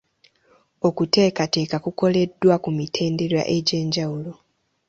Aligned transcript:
Okuteekateeka 0.87 1.77
kukolebwa 1.83 2.55
ku 2.63 2.69
mitendera 2.77 3.41
egy'enjawulo. 3.57 4.31